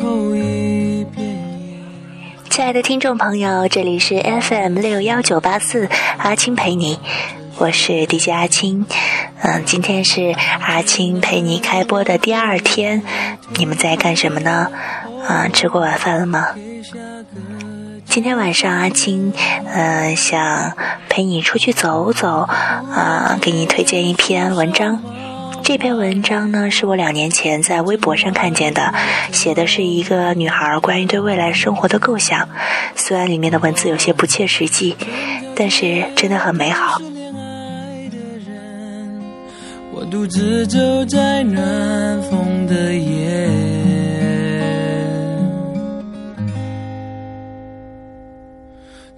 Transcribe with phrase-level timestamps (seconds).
[0.00, 1.26] 后一遍。
[2.50, 5.88] 亲爱的听众朋友，这里是 FM 六幺九八四，
[6.18, 6.98] 阿青陪你，
[7.56, 8.86] 我是 DJ 阿青。
[9.42, 13.02] 嗯，今天是阿青陪你开播的第二天，
[13.56, 14.70] 你们在干什么呢？
[15.26, 16.48] 啊，吃过晚饭了吗？
[18.04, 19.32] 今天晚上阿青，
[19.66, 20.72] 嗯，想
[21.08, 25.00] 陪你出去走走，啊，给你推荐一篇文章。
[25.62, 28.94] 这篇文章呢，是我两年前在微博上看见的，
[29.32, 32.48] 写的是一个女孩关于对未来生活的构想。
[32.96, 34.96] 虽然里面的文字有些不切实际，
[35.54, 37.00] 但是真的很美好。
[39.92, 43.48] 我独自走在暖风的夜，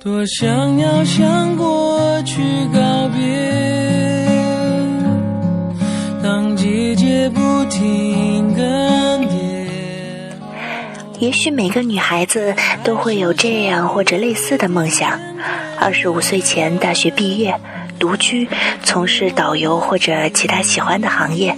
[0.02, 2.42] 多想要向过去
[2.72, 3.59] 告别。
[11.18, 15.20] 也许每个女孩子都会有这样或者类似的梦想：
[15.78, 17.60] 二十五岁前大学毕业，
[17.98, 18.48] 独居，
[18.82, 21.56] 从事导游或者其他喜欢的行业，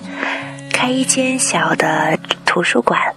[0.72, 3.14] 开一间小的图书馆，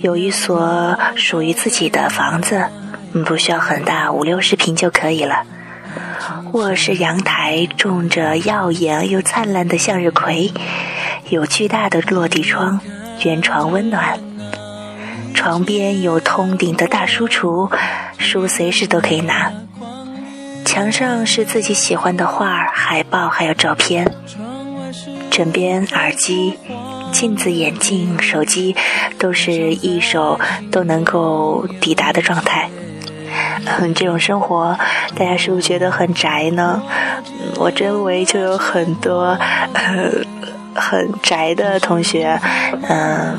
[0.00, 2.64] 有一所属于自己的房子，
[3.26, 5.44] 不需要很大，五六十平就可以了。
[6.52, 10.50] 卧室阳台种着耀眼又灿烂的向日葵，
[11.32, 12.78] 有巨大的落地窗，
[13.24, 14.18] 圆床温暖。
[15.32, 17.72] 床边有通顶的大书橱，
[18.18, 19.50] 书随时都可以拿。
[20.66, 24.14] 墙上是自己喜欢的画、海报，还有照片。
[25.30, 26.58] 枕边耳机、
[27.10, 28.76] 镜子、眼镜、手机，
[29.18, 30.38] 都是一手
[30.70, 32.68] 都能够抵达的状态。
[33.78, 34.78] 嗯，这种生活，
[35.16, 36.82] 大家是不是觉得很宅呢？
[37.56, 39.34] 我周围就有很多
[40.74, 42.40] 很宅的同学。
[42.88, 43.36] 嗯，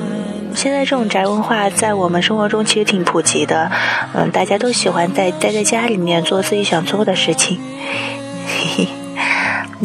[0.55, 3.71] 现在这种宅文化在我们生活中其实挺普及的。
[4.13, 7.59] 嗯，大家都喜欢在待在家里面做自己想做的事情。
[8.47, 8.87] 嘿嘿。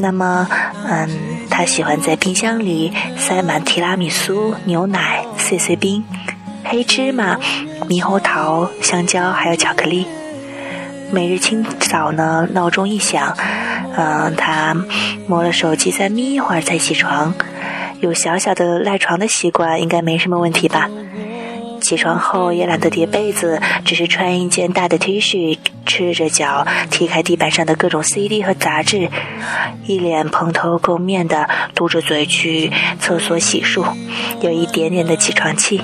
[0.00, 0.48] 那么，
[0.86, 1.08] 嗯，
[1.50, 6.04] 他喜欢在冰箱里塞满提拉米苏、牛奶、碎碎冰、
[6.62, 7.36] 黑芝麻、
[7.88, 10.06] 猕猴桃、香蕉，还有巧克力。
[11.10, 13.36] 每日清早呢，闹钟一响，
[14.00, 14.76] 嗯，他
[15.26, 17.34] 摸了手机，再眯一会儿再起床。
[18.00, 20.88] 有小小的赖床的习惯，应该没什么问题吧？
[21.80, 29.08] 起床后也懒得叠被子，只是穿一件大的 T 恤，赤着脚踢开地板上的各种 CD 和杂志，
[29.84, 32.70] 一脸蓬头垢面的嘟着嘴去
[33.00, 33.84] 厕所洗漱，
[34.40, 35.80] 有一点点的起床气。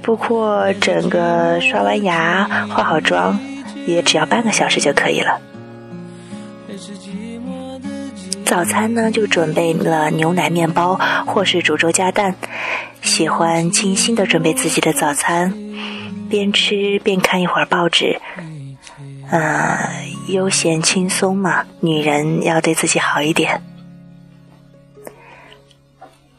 [0.00, 3.38] 不过整个刷完牙、化好妆。
[3.86, 5.40] 也只要半个小时就可以了。
[8.44, 12.34] 早餐呢，就准备了牛奶面包或是煮粥加蛋。
[13.02, 15.54] 喜欢精心的准备自己的早餐，
[16.28, 18.20] 边吃边看一会儿报纸。
[19.30, 19.42] 嗯，
[20.28, 23.62] 悠闲轻松嘛，女人要对自己好一点。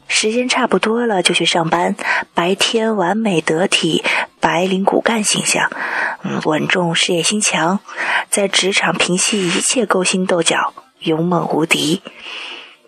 [0.08, 1.94] 时间差不多了，就去上班。
[2.34, 4.02] 白天完美得体，
[4.40, 5.70] 白领骨干形象。
[6.22, 7.80] 嗯，稳重，事业心强，
[8.28, 12.02] 在职场平息一切勾心斗角，勇猛无敌。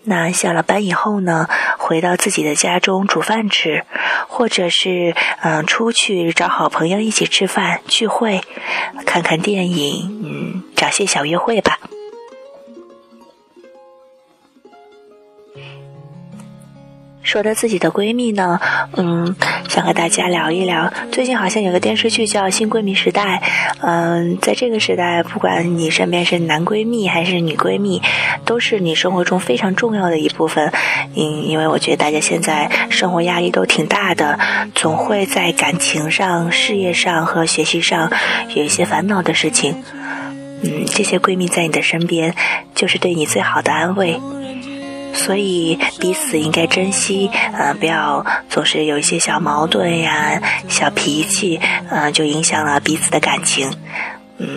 [0.05, 1.49] 那下了班以后呢？
[1.79, 3.85] 回到自己的家中煮饭吃，
[4.29, 8.41] 或者是嗯出去找好朋友一起吃饭聚会，
[9.07, 11.79] 看看电影，嗯，找些小约会吧。
[17.33, 18.61] 说到自己的闺蜜呢，
[18.95, 19.35] 嗯，
[19.67, 20.93] 想和大家聊一聊。
[21.11, 23.41] 最近好像有个电视剧叫《新闺蜜时代》，
[23.81, 28.03] 嗯，在这个时代，不管你身边是男闺蜜还是女闺蜜，
[28.45, 30.71] 都是你生活中非常重要的一部分。
[31.17, 34.39] 嗯，因为我觉得大家现在生活压力都挺大的，
[34.75, 38.13] 总会在感情上、事业上和学习上
[38.55, 39.83] 有一些烦恼的事情。
[40.63, 42.35] 嗯，这些闺蜜在你的身边，
[42.75, 44.21] 就是对你最好的安慰。
[45.15, 51.61] 所以彼此应该珍惜，呃，不要总是有一些小矛盾呀、小脾气，
[51.91, 53.71] 呃，就影响了彼此的感情。
[54.39, 54.49] 嗯，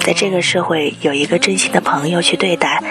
[0.00, 2.82] 在这个社会，有一个真心的朋友去对待，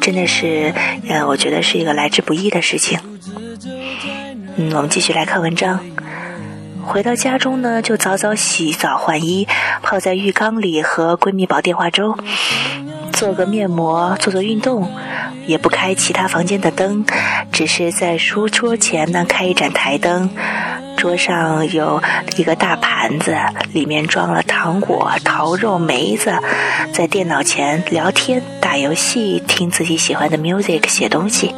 [0.00, 0.72] 真的是，
[1.08, 2.98] 呃，我觉得是一个来之不易的事情。
[4.56, 5.80] 嗯，我们继续来看文章。
[6.84, 9.46] 回到家中呢，就早早洗澡换衣，
[9.82, 12.16] 泡在浴缸里和闺蜜煲电话粥，
[13.12, 14.88] 做个面膜，做做运动。
[15.48, 17.04] 也不开其他房间的灯，
[17.50, 20.30] 只是在书桌前呢开一盏台灯。
[20.96, 22.02] 桌上有
[22.36, 23.34] 一个大盘子，
[23.72, 26.34] 里面装了糖果、桃肉、梅子。
[26.92, 31.54] 在电脑前聊天、打游戏、听自己喜欢的 music、写东西，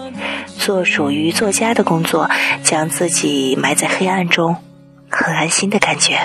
[0.58, 2.30] 做属于作家的工作，
[2.62, 4.54] 将自己埋在黑暗中。
[5.08, 6.20] 很安心的感觉。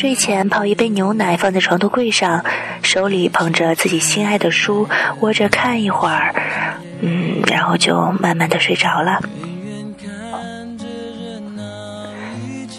[0.00, 2.42] 睡前泡一杯牛奶，放在床头柜上，
[2.82, 4.88] 手里捧着自己心爱的书，
[5.20, 6.34] 窝着看一会儿，
[7.02, 9.20] 嗯，然后就慢慢的睡着了。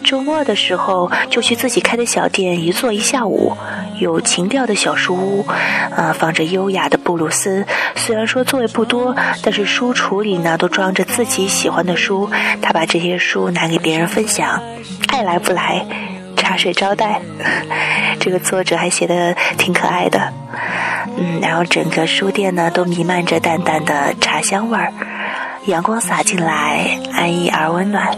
[0.04, 3.56] 周末的时候，就去自己开的小店一坐一下午。
[4.00, 5.46] 有情调的小书屋，
[5.96, 7.64] 啊，放着优雅的布鲁斯。
[7.96, 12.28] 虽然说座位不多，但是书橱里呢都装着自己喜欢的书。
[12.64, 14.60] 他把这些书拿给别人分享，
[15.10, 15.86] 爱来不来，
[16.52, 17.22] 茶水招待。
[18.20, 20.34] 这个作者还写的挺可爱的，
[21.18, 24.92] 嗯，然后整个书店呢都弥漫着淡淡的茶香味儿，
[25.68, 28.14] 阳光洒进来，安逸而温暖。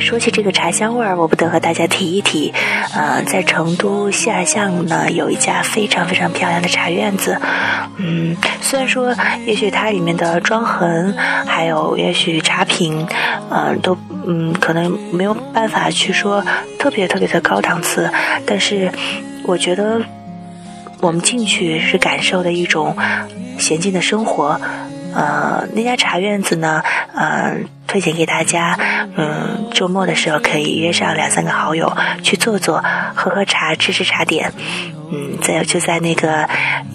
[0.00, 2.52] 说起这个茶香味儿，我不得和大家提一提，
[2.92, 7.40] 呃，在成都西二巷呢，有一家非常非常漂亮的茶院子。
[7.98, 9.14] 嗯，虽然说
[9.46, 11.14] 也许它里面的装痕，
[11.46, 13.06] 还有也许茶品，
[13.48, 16.44] 嗯，都嗯可能没有办法去说
[16.78, 18.10] 特别特别的高档次，
[18.46, 18.90] 但是
[19.44, 20.00] 我觉得
[21.00, 22.96] 我们进去是感受的一种
[23.58, 24.60] 娴静的生活。
[25.12, 26.80] 呃，那家茶院子呢，
[27.16, 28.78] 嗯，推荐给大家，
[29.16, 32.80] 嗯，周末的时候可以约上两三个好友去坐坐，
[33.16, 34.52] 喝喝茶，吃吃茶点，
[35.10, 36.48] 嗯，在就在那个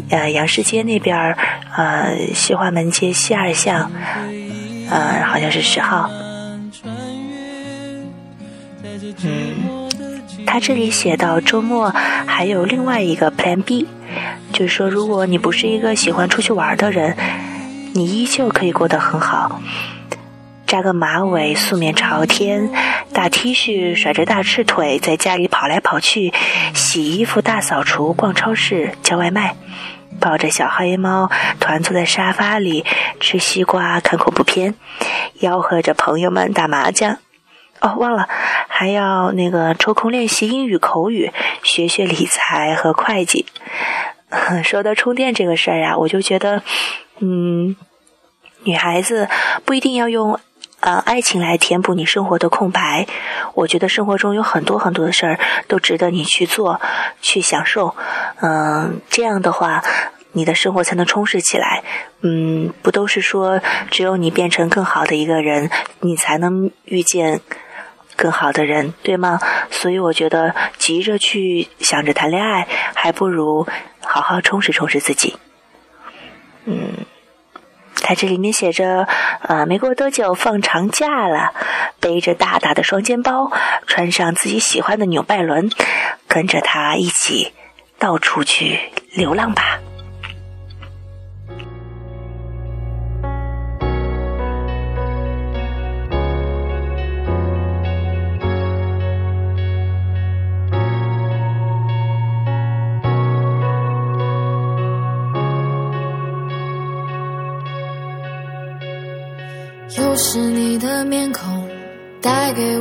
[0.10, 1.36] 呃杨市街那边
[1.76, 3.92] 呃西华门街西二巷，
[4.90, 6.10] 呃好像是十号，
[9.24, 11.94] 嗯，他这里写到周末
[12.26, 13.88] 还有另外一个 Plan B，
[14.54, 17.16] 就是说如果你不是一个喜欢出去玩的人。
[17.98, 19.62] 你依旧可以过得很好，
[20.68, 22.70] 扎个马尾，素面朝天，
[23.14, 26.34] 大 T 恤，甩着大赤腿，在家里跑来跑去，
[26.74, 29.56] 洗衣服、大扫除、逛超市、叫外卖，
[30.20, 31.32] 抱着小黑猫，
[31.62, 32.84] 团坐在沙发里
[33.22, 34.76] 吃西瓜、看恐怖片，
[35.40, 37.18] 吆喝着朋友们打麻将。
[37.82, 38.28] 哦，忘了，
[38.68, 41.32] 还要那个抽空练习英语口语，
[41.64, 43.46] 学学理财和会计。
[44.64, 46.64] 说到充电这个事儿呀，我就觉得。
[47.20, 47.78] 嗯，
[48.64, 49.30] 女孩子
[49.64, 50.38] 不一定要用
[50.82, 53.08] 呃爱情来填补你生活的空白。
[53.54, 55.40] 我觉得生活中有很多很多的事儿
[55.70, 56.82] 都值得你去做、
[57.22, 57.96] 去享受。
[58.42, 59.82] 嗯，这样的话，
[60.34, 61.84] 你的生活才能充实起来。
[62.22, 65.70] 嗯，不都是说只有你变成更好的一个人，
[66.02, 67.40] 你才能遇见
[68.16, 69.40] 更好的人，对吗？
[69.72, 73.68] 所以我觉得急着去想着谈恋爱，还不如
[74.02, 75.38] 好好充实充实自己。
[76.66, 77.06] 嗯，
[78.02, 79.08] 他这里面写着，
[79.42, 81.54] 呃，没过多久放长假了，
[82.00, 83.52] 背着大大的双肩包，
[83.86, 85.70] 穿上自己喜欢的纽拜伦，
[86.28, 87.54] 跟着他一起
[88.00, 88.80] 到处去
[89.14, 89.80] 流浪吧。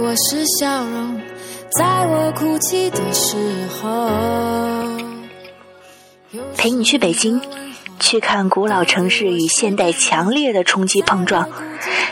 [0.07, 1.19] 我是笑容，
[1.79, 4.11] 在我哭泣的时候。
[6.59, 7.41] 陪你去北京，
[7.99, 11.49] 去看古老城市与现代强烈的冲击碰撞，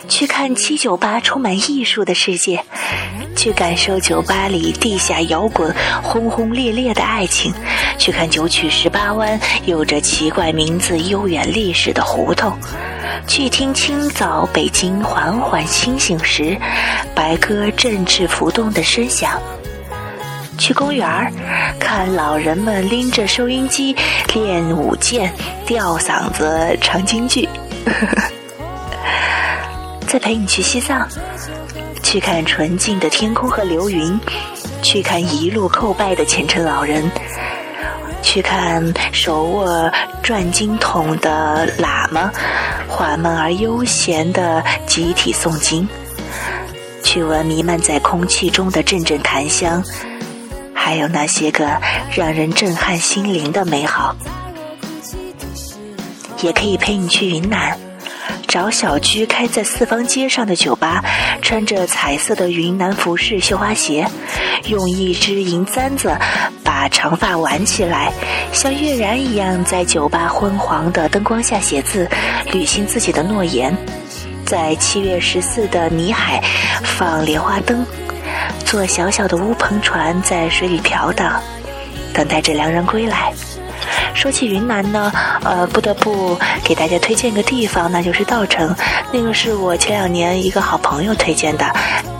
[0.08, 2.64] 去看七九八充满艺术的世界，
[3.36, 7.52] 去感受酒吧里地下摇滚轰轰烈烈的爱情，
[7.98, 12.56] 去看九曲十八弯有着奇怪名字、悠远历史的胡同。
[13.26, 16.56] 去听清早北京缓缓清醒时，
[17.14, 19.40] 白鸽振翅浮动的声响。
[20.58, 21.32] 去公园儿
[21.80, 23.96] 看老人们拎着收音机
[24.32, 25.32] 练舞剑、
[25.66, 27.48] 吊嗓子唱京剧。
[30.06, 31.08] 再陪你去西藏，
[32.12, 34.20] 去看纯净的天空和流云，
[34.82, 37.10] 去看一路叩拜的虔诚老人。
[38.20, 39.90] 去看手握
[40.22, 42.30] 转经筒的喇嘛，
[42.86, 45.86] 缓慢而悠闲的集体诵经；
[47.02, 49.82] 去闻弥漫在空气中的阵阵檀香，
[50.74, 51.66] 还有那些个
[52.14, 54.14] 让人震撼心灵的美好。
[56.42, 57.74] 也可以陪你去云南。
[58.52, 61.02] 找小居开在四方街上的酒吧，
[61.40, 64.06] 穿着彩色的云南服饰、绣花鞋，
[64.66, 66.14] 用一支银簪子
[66.62, 68.12] 把长发挽起来，
[68.52, 72.06] 像月然一样在酒吧昏黄的灯光下写字，
[72.52, 73.74] 履行自己的诺言。
[74.44, 76.38] 在七月十四的泥海
[76.84, 77.82] 放莲花灯，
[78.66, 81.40] 坐小小的乌篷船在水里飘荡，
[82.12, 83.32] 等待着良人归来。
[84.22, 85.10] 说起云南呢，
[85.42, 88.72] 呃，不得不给大家推荐个地方，那就是稻城。
[89.10, 91.66] 那个是我前两年一个好朋友推荐的，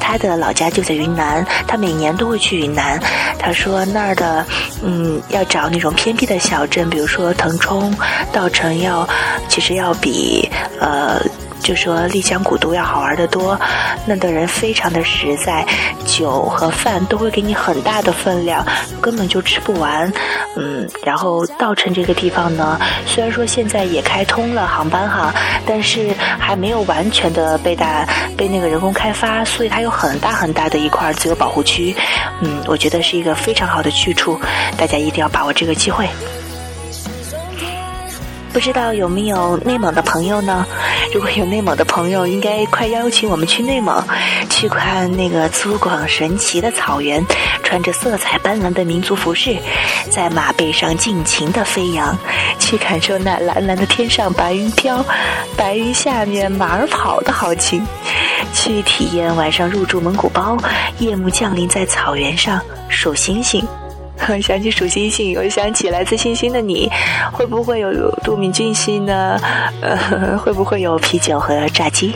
[0.00, 3.00] 他的老家就在云南，他每年都会去云南。
[3.38, 4.44] 他说那儿的，
[4.82, 7.94] 嗯，要找那种偏僻的小镇，比如说腾冲、
[8.32, 9.08] 稻城，要
[9.48, 11.22] 其实要比呃。
[11.62, 13.58] 就说丽江古都要好玩的多，
[14.04, 15.64] 那的人非常的实在，
[16.04, 18.66] 酒和饭都会给你很大的分量，
[19.00, 20.12] 根本就吃不完。
[20.56, 25.32] 嗯，然后稻城这个地方呢，虽然说现在也开通了航班哈，
[25.64, 31.94] 但是还没有完全的被大被那个人工开发，所以它有很大很大的一块自由保护区。
[32.40, 34.38] 嗯，我觉得是一个非常好的去处，
[34.76, 36.08] 大家一定要把握这个机会。
[38.52, 40.66] 不知道有没有内蒙的朋友呢？
[41.12, 44.04] 如果有内蒙的朋友，应该快邀请我们去内蒙，
[44.50, 47.24] 去看那个粗犷神奇的草原，
[47.62, 49.56] 穿着色彩斑斓的民族服饰，
[50.10, 52.16] 在马背上尽情的飞扬，
[52.58, 55.02] 去感受那蓝蓝的天上白云飘，
[55.56, 57.82] 白云下面马儿跑的豪情，
[58.52, 60.58] 去体验晚上入住蒙古包，
[60.98, 63.66] 夜幕降临在草原上数星星。
[64.40, 66.90] 想起数星星，又想起来自星星的你，
[67.32, 69.38] 会不会有杜敏俊熙呢？
[69.80, 72.14] 呃，会不会有啤酒和炸鸡？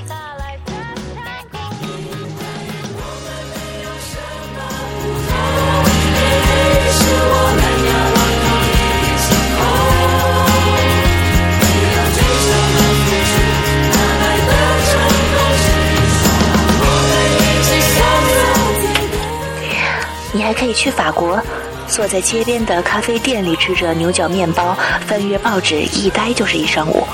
[20.33, 21.43] 你还可以去法国。
[21.89, 24.77] 坐在街边的咖啡店里吃着牛角面包，
[25.07, 27.07] 翻阅报纸，一呆就是一上午。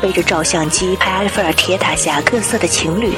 [0.00, 3.16] 背着照相机拍埃菲尔铁塔下各色的情侣，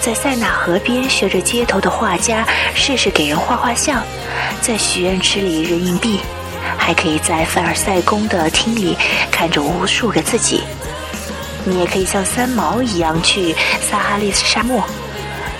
[0.00, 4.02] 在塞纳河边学着街头的画家，试试给人画画像。
[4.60, 6.20] 在许愿池里扔硬币，
[6.76, 8.96] 还可以在凡尔赛宫的厅里
[9.30, 10.62] 看着无数个自己。
[11.64, 14.82] 你也可以像三毛一样去撒哈利沙漠。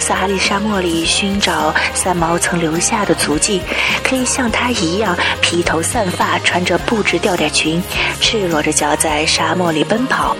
[0.01, 3.61] 撒哈利沙漠里寻找三毛曾留下的足迹，
[4.03, 7.81] 可以像他一样披头散发，穿着布质吊带裙，
[8.21, 10.37] 赤裸着脚在沙漠里奔跑，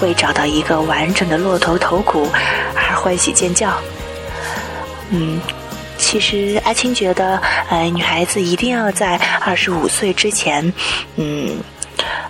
[0.00, 2.28] 为找到一个完整的骆驼头骨
[2.74, 3.72] 而欢喜尖叫。
[5.10, 5.40] 嗯，
[5.98, 10.72] 其实阿青觉得，呃，女孩子一定要在二十五岁之前，
[11.16, 11.58] 嗯。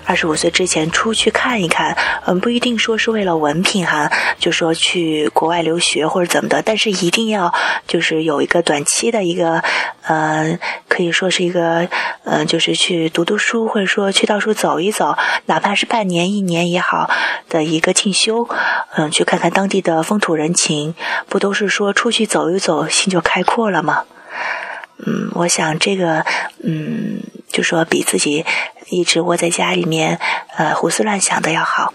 [0.04, 7.52] 二十五岁之前出去看一看，嗯，不一定说是为了文凭哈，就说去国外留学或者怎么的，但是一定要
[7.86, 9.62] 就是有一个短期的一个，
[10.02, 11.88] 呃，可以说是一个，
[12.24, 15.16] 呃，就是去读读书，或者说去到处走一走，
[15.46, 17.08] 哪怕是半年、一年也好
[17.48, 18.48] 的一个进修，
[18.96, 20.94] 嗯，去看看当地的风土人情，
[21.28, 24.04] 不都是说出去走一走，心就开阔了吗？
[24.98, 26.24] 嗯，我想这个，
[26.62, 28.44] 嗯，就说比自己
[28.88, 30.20] 一直窝在家里面，
[30.56, 31.92] 呃，胡思乱想的要好。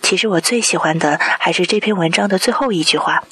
[0.00, 3.24] 其实我最喜欢的还是这篇文章的最后一句话。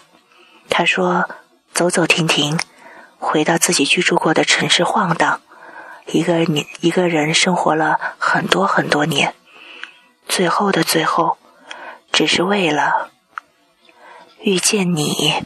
[0.68, 1.28] 他说
[1.74, 2.58] ：“走走停停，
[3.18, 5.42] 回到自己居住过的城市晃荡，
[6.06, 9.34] 一个你一个人生活了很多很多年，
[10.26, 11.36] 最后的最后，
[12.10, 13.10] 只是为了
[14.40, 15.44] 遇见你。”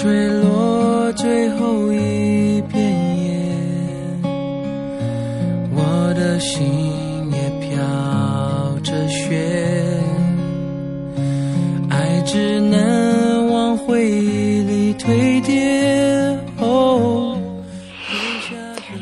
[0.00, 2.80] 坠落最后一片
[3.18, 3.34] 叶，
[5.74, 6.64] 我的心
[7.32, 7.76] 也飘
[8.84, 9.36] 着雪，
[11.90, 16.38] 爱只能往回忆里堆叠。
[16.58, 17.36] 哦，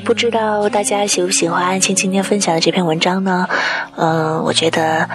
[0.03, 3.47] 不知道大家喜不喜欢安青今天分享的这篇文章呢？
[3.97, 5.07] 嗯，我觉得。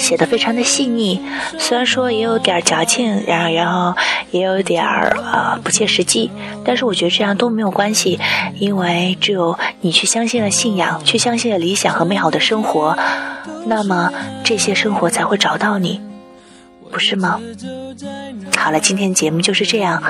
[0.00, 1.20] 写的非常的细腻，
[1.58, 3.94] 虽然说也有点矫情，然后然后
[4.30, 6.30] 也有点儿呃不切实际，
[6.64, 8.18] 但是我觉得这样都没有关系，
[8.58, 12.96] 因为只有你去相信了信仰，去相信了理想和美好的生活，
[13.66, 14.10] 那么
[14.42, 16.00] 这些生活才会找到你，
[16.90, 17.40] 不是吗？
[18.56, 20.02] 好了，今天节目就是这样，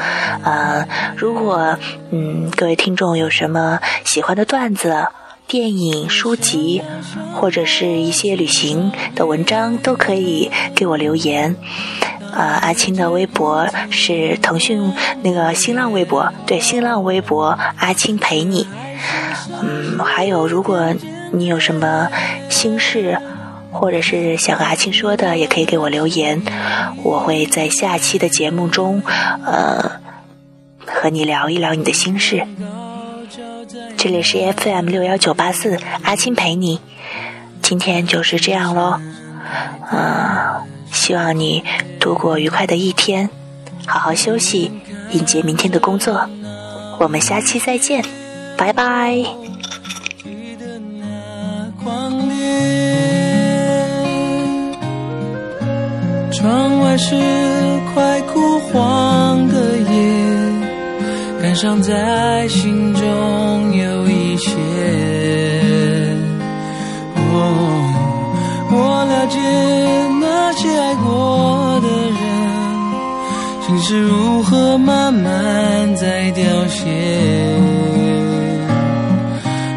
[0.45, 1.77] 呃，如果
[2.11, 5.07] 嗯各位听众有什么喜欢的段子。
[5.51, 6.81] 电影、书籍，
[7.35, 11.57] 或者是一些旅行的文章，都可以给我留言。
[12.33, 14.93] 啊，阿青的微博是腾讯
[15.25, 18.65] 那个新浪微博，对，新浪微博阿青陪你。
[19.61, 20.95] 嗯，还有，如果
[21.33, 22.07] 你有什么
[22.49, 23.19] 心事，
[23.73, 26.41] 或者是想和阿青说的，也可以给我留言，
[27.03, 29.03] 我会在下期的节目中，
[29.45, 29.99] 呃，
[30.87, 32.47] 和你聊一聊你的心事。
[34.03, 36.81] 这里是 FM 六幺九八四，阿青陪你。
[37.61, 38.99] 今天就是这样喽。
[39.93, 41.63] 嗯，希望你
[42.01, 43.29] 度过愉快的一天，
[43.87, 44.73] 好好休息，
[45.11, 46.27] 迎接明天的工作。
[46.99, 48.03] 我们下期再见，
[48.57, 49.23] 拜拜。
[56.33, 57.15] 窗外是
[57.93, 59.10] 快枯黄，
[61.51, 64.53] 感伤在心中有一些。
[67.17, 67.43] 哦，
[68.71, 69.37] 我了解
[70.21, 71.89] 那些爱过的
[72.21, 72.23] 人，
[73.67, 76.87] 心是如何慢慢在凋谢。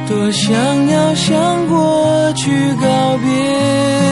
[0.07, 0.53] 多想
[0.89, 4.02] 要向过去告别。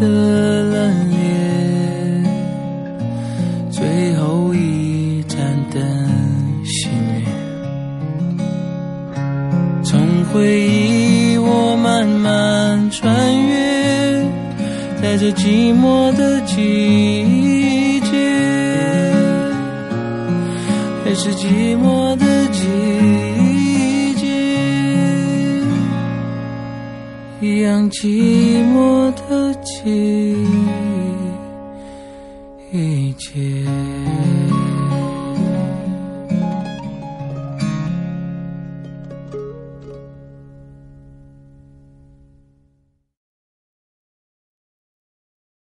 [0.00, 1.16] 的冷冽，
[3.70, 5.38] 最后一盏
[5.72, 5.82] 灯
[6.64, 7.22] 熄灭，
[9.82, 10.18] 从。
[10.30, 13.08] 回忆，我慢慢穿
[13.46, 14.22] 越，
[15.00, 18.12] 在这寂寞的季节，
[21.02, 22.66] 还是寂寞的季
[27.68, 30.34] 像寂寞的季
[33.18, 33.77] 节。